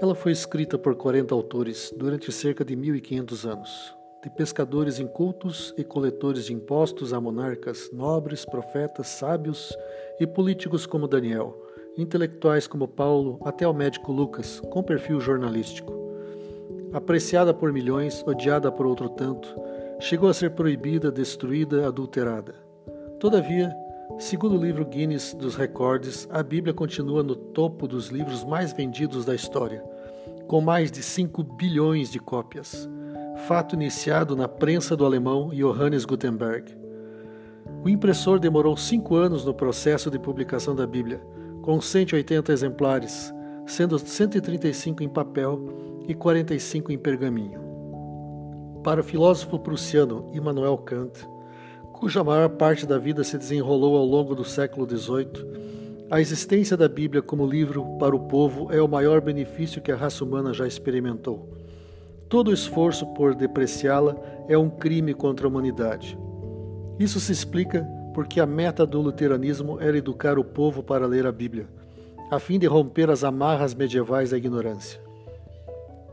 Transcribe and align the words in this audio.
Ela 0.00 0.14
foi 0.14 0.32
escrita 0.32 0.76
por 0.76 0.94
40 0.94 1.34
autores 1.34 1.92
durante 1.96 2.30
cerca 2.30 2.64
de 2.64 2.76
1500 2.76 3.46
anos, 3.46 3.96
de 4.22 4.30
pescadores 4.30 4.98
incultos 4.98 5.72
e 5.78 5.84
coletores 5.84 6.46
de 6.46 6.52
impostos 6.52 7.12
a 7.12 7.20
monarcas, 7.20 7.90
nobres, 7.92 8.44
profetas, 8.44 9.06
sábios 9.06 9.76
e 10.20 10.26
políticos 10.26 10.84
como 10.84 11.08
Daniel, 11.08 11.56
intelectuais 11.96 12.66
como 12.66 12.86
Paulo, 12.86 13.38
até 13.44 13.66
o 13.66 13.72
médico 13.72 14.12
Lucas, 14.12 14.60
com 14.70 14.82
perfil 14.82 15.20
jornalístico. 15.20 15.92
Apreciada 16.92 17.54
por 17.54 17.72
milhões, 17.72 18.22
odiada 18.26 18.70
por 18.70 18.86
outro 18.86 19.08
tanto, 19.08 19.48
chegou 19.98 20.28
a 20.28 20.34
ser 20.34 20.50
proibida, 20.50 21.10
destruída, 21.10 21.86
adulterada. 21.86 22.54
Todavia, 23.18 23.74
segundo 24.18 24.56
o 24.56 24.62
livro 24.62 24.84
Guinness 24.84 25.34
dos 25.34 25.56
Recordes, 25.56 26.28
a 26.30 26.42
Bíblia 26.42 26.74
continua 26.74 27.22
no 27.22 27.34
topo 27.34 27.88
dos 27.88 28.08
livros 28.08 28.44
mais 28.44 28.72
vendidos 28.72 29.24
da 29.24 29.34
história, 29.34 29.82
com 30.46 30.60
mais 30.60 30.90
de 30.90 31.02
5 31.02 31.42
bilhões 31.42 32.10
de 32.10 32.20
cópias. 32.20 32.88
Fato 33.46 33.74
iniciado 33.74 34.36
na 34.36 34.46
prensa 34.46 34.96
do 34.96 35.04
alemão 35.04 35.50
Johannes 35.50 36.04
Gutenberg. 36.04 36.72
O 37.84 37.88
impressor 37.88 38.38
demorou 38.38 38.76
cinco 38.76 39.16
anos 39.16 39.44
no 39.44 39.52
processo 39.52 40.10
de 40.10 40.18
publicação 40.18 40.74
da 40.74 40.86
Bíblia, 40.86 41.20
com 41.62 41.80
180 41.80 42.52
exemplares, 42.52 43.32
sendo 43.66 43.98
135 43.98 45.02
em 45.02 45.08
papel 45.08 45.60
e 46.06 46.14
45 46.14 46.92
em 46.92 46.98
pergaminho. 46.98 47.60
Para 48.84 49.00
o 49.00 49.04
filósofo 49.04 49.58
prussiano 49.58 50.30
Immanuel 50.32 50.78
Kant, 50.78 51.28
cuja 51.92 52.22
maior 52.22 52.50
parte 52.50 52.86
da 52.86 52.98
vida 52.98 53.24
se 53.24 53.36
desenrolou 53.36 53.96
ao 53.96 54.04
longo 54.04 54.34
do 54.34 54.44
século 54.44 54.88
XVIII, 54.88 55.85
a 56.08 56.20
existência 56.20 56.76
da 56.76 56.88
Bíblia 56.88 57.20
como 57.20 57.44
livro 57.44 57.84
para 57.98 58.14
o 58.14 58.20
povo 58.20 58.72
é 58.72 58.80
o 58.80 58.86
maior 58.86 59.20
benefício 59.20 59.82
que 59.82 59.90
a 59.90 59.96
raça 59.96 60.24
humana 60.24 60.54
já 60.54 60.64
experimentou. 60.64 61.52
Todo 62.28 62.52
esforço 62.52 63.06
por 63.14 63.34
depreciá-la 63.34 64.14
é 64.48 64.56
um 64.56 64.70
crime 64.70 65.12
contra 65.12 65.46
a 65.46 65.50
humanidade. 65.50 66.16
Isso 66.96 67.18
se 67.18 67.32
explica 67.32 67.84
porque 68.14 68.38
a 68.38 68.46
meta 68.46 68.86
do 68.86 69.00
luteranismo 69.00 69.80
era 69.80 69.98
educar 69.98 70.38
o 70.38 70.44
povo 70.44 70.80
para 70.80 71.06
ler 71.06 71.26
a 71.26 71.32
Bíblia, 71.32 71.68
a 72.30 72.38
fim 72.38 72.56
de 72.56 72.66
romper 72.66 73.10
as 73.10 73.24
amarras 73.24 73.74
medievais 73.74 74.30
da 74.30 74.38
ignorância. 74.38 75.00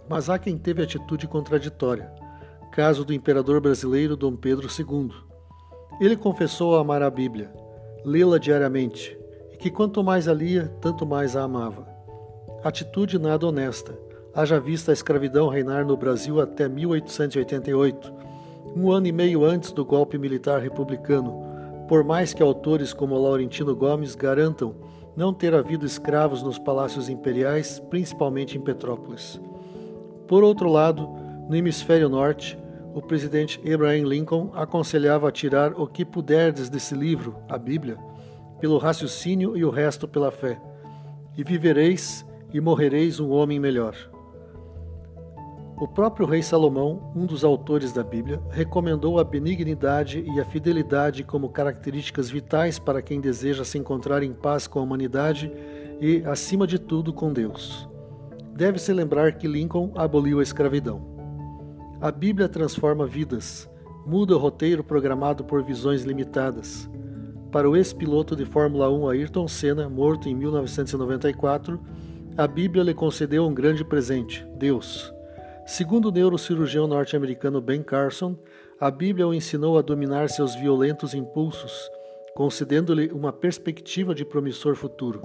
Mas 0.10 0.28
há 0.28 0.40
quem 0.40 0.58
teve 0.58 0.82
atitude 0.82 1.28
contraditória, 1.28 2.12
caso 2.72 3.06
do 3.06 3.14
imperador 3.14 3.62
brasileiro 3.62 4.18
Dom 4.18 4.36
Pedro 4.36 4.68
II. 4.68 5.12
Ele 6.02 6.18
confessou 6.18 6.76
amar 6.78 7.04
a 7.04 7.12
Bíblia, 7.12 7.54
lê-la 8.04 8.40
diariamente, 8.40 9.18
e 9.54 9.58
que 9.58 9.70
quanto 9.70 10.04
mais 10.04 10.28
a 10.28 10.34
lia, 10.34 10.74
tanto 10.82 11.06
mais 11.06 11.36
a 11.36 11.44
amava. 11.44 11.88
Atitude 12.64 13.20
nada 13.20 13.48
honesta, 13.48 13.98
haja 14.34 14.60
vista 14.60 14.92
a 14.92 14.94
escravidão 14.94 15.48
reinar 15.48 15.86
no 15.86 15.96
Brasil 15.96 16.42
até 16.42 16.68
1888, 16.68 18.14
um 18.76 18.92
ano 18.92 19.08
e 19.08 19.12
meio 19.12 19.46
antes 19.46 19.72
do 19.72 19.86
golpe 19.86 20.18
militar 20.18 20.60
republicano, 20.60 21.44
por 21.88 22.04
mais 22.04 22.34
que 22.34 22.42
autores 22.42 22.92
como 22.92 23.18
Laurentino 23.18 23.76
Gomes 23.76 24.16
garantam 24.16 24.76
não 25.16 25.34
ter 25.34 25.54
havido 25.54 25.86
escravos 25.86 26.42
nos 26.42 26.58
palácios 26.58 27.08
imperiais, 27.08 27.80
principalmente 27.90 28.58
em 28.58 28.62
Petrópolis. 28.62 29.40
Por 30.28 30.44
outro 30.44 30.68
lado, 30.70 31.08
no 31.48 31.56
hemisfério 31.56 32.10
norte, 32.10 32.58
o 32.96 33.02
presidente 33.02 33.60
Abraham 33.72 34.08
Lincoln 34.08 34.52
aconselhava 34.54 35.28
a 35.28 35.32
tirar 35.32 35.74
o 35.80 35.86
que 35.86 36.06
puderdes 36.06 36.70
desse 36.70 36.96
livro, 36.96 37.36
a 37.48 37.58
Bíblia, 37.58 37.98
pelo 38.64 38.78
raciocínio 38.78 39.58
e 39.58 39.66
o 39.66 39.70
resto 39.70 40.08
pela 40.08 40.32
fé, 40.32 40.58
e 41.38 41.44
vivereis 41.44 42.26
e 42.54 42.62
morrereis 42.62 43.20
um 43.20 43.30
homem 43.30 43.60
melhor. 43.60 43.94
O 45.78 45.86
próprio 45.86 46.26
rei 46.26 46.42
Salomão, 46.42 47.12
um 47.14 47.26
dos 47.26 47.44
autores 47.44 47.92
da 47.92 48.02
Bíblia, 48.06 48.42
recomendou 48.50 49.20
a 49.20 49.24
benignidade 49.26 50.24
e 50.26 50.40
a 50.40 50.46
fidelidade 50.46 51.26
como 51.26 51.50
características 51.50 52.30
vitais 52.30 52.80
para 52.80 53.02
quem 53.02 53.20
deseja 53.20 53.66
se 53.66 53.78
encontrar 53.78 54.24
em 54.24 54.32
paz 54.32 54.66
com 54.66 54.80
a 54.80 54.84
humanidade 54.84 55.52
e, 56.00 56.24
acima 56.26 56.66
de 56.66 56.80
tudo, 56.80 57.12
com 57.12 57.34
Deus. 57.34 57.86
Deve-se 58.56 58.94
lembrar 58.94 59.34
que 59.34 59.46
Lincoln 59.46 59.92
aboliu 59.94 60.40
a 60.40 60.44
escravidão. 60.44 61.02
A 62.00 62.10
Bíblia 62.10 62.48
transforma 62.48 63.06
vidas, 63.06 63.70
muda 64.06 64.34
o 64.34 64.40
roteiro 64.40 64.86
programado 64.86 65.44
por 65.44 65.62
visões 65.62 66.04
limitadas. 66.04 66.90
Para 67.54 67.70
o 67.70 67.78
ex-piloto 67.78 68.36
de 68.36 68.46
Fórmula 68.46 68.90
1 68.90 69.10
Ayrton 69.10 69.48
Senna, 69.48 69.88
morto 69.88 70.28
em 70.28 70.34
1994, 70.34 71.80
a 72.36 72.48
Bíblia 72.48 72.84
lhe 72.84 72.96
concedeu 72.96 73.46
um 73.46 73.54
grande 73.54 73.86
presente: 73.86 74.44
Deus. 74.58 75.14
Segundo 75.64 76.08
o 76.08 76.12
neurocirurgião 76.12 76.88
norte-americano 76.88 77.62
Ben 77.62 77.84
Carson, 77.84 78.36
a 78.80 78.90
Bíblia 78.90 79.28
o 79.28 79.36
ensinou 79.36 79.78
a 79.78 79.84
dominar 79.84 80.32
seus 80.32 80.56
violentos 80.56 81.14
impulsos, 81.14 81.72
concedendo-lhe 82.34 83.12
uma 83.12 83.32
perspectiva 83.32 84.16
de 84.16 84.26
promissor 84.26 84.76
futuro. 84.76 85.22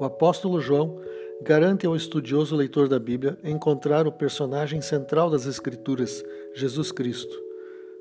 O 0.00 0.04
apóstolo 0.04 0.60
João 0.60 0.98
garante 1.40 1.86
ao 1.86 1.94
estudioso 1.94 2.56
leitor 2.56 2.88
da 2.88 2.98
Bíblia 2.98 3.38
encontrar 3.44 4.08
o 4.08 4.12
personagem 4.12 4.80
central 4.80 5.30
das 5.30 5.46
Escrituras, 5.46 6.20
Jesus 6.52 6.90
Cristo. 6.90 7.49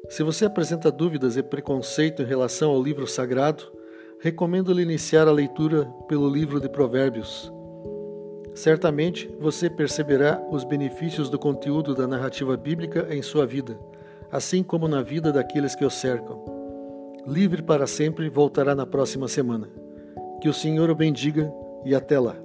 Se 0.07 0.23
você 0.23 0.45
apresenta 0.45 0.91
dúvidas 0.91 1.37
e 1.37 1.43
preconceito 1.43 2.21
em 2.21 2.25
relação 2.25 2.71
ao 2.71 2.81
livro 2.81 3.05
sagrado, 3.05 3.63
recomendo-lhe 4.19 4.81
iniciar 4.81 5.27
a 5.27 5.31
leitura 5.31 5.85
pelo 6.07 6.29
livro 6.29 6.59
de 6.59 6.69
Provérbios. 6.69 7.51
Certamente 8.55 9.29
você 9.39 9.69
perceberá 9.69 10.41
os 10.51 10.63
benefícios 10.63 11.29
do 11.29 11.37
conteúdo 11.37 11.93
da 11.93 12.07
narrativa 12.07 12.57
bíblica 12.57 13.07
em 13.09 13.21
sua 13.21 13.45
vida, 13.45 13.79
assim 14.31 14.63
como 14.63 14.87
na 14.87 15.01
vida 15.01 15.31
daqueles 15.31 15.75
que 15.75 15.85
o 15.85 15.89
cercam. 15.89 16.43
Livre 17.27 17.61
para 17.61 17.85
sempre 17.85 18.29
voltará 18.29 18.73
na 18.73 18.85
próxima 18.85 19.27
semana. 19.27 19.69
Que 20.41 20.49
o 20.49 20.53
Senhor 20.53 20.89
o 20.89 20.95
bendiga 20.95 21.51
e 21.85 21.93
até 21.93 22.19
lá. 22.19 22.35